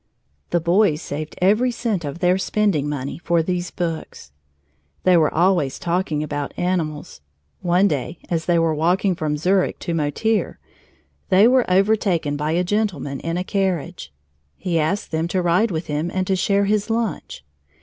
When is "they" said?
5.03-5.15, 8.47-8.57, 11.29-11.47